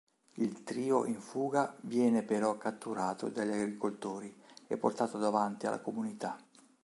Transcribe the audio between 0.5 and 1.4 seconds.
trio in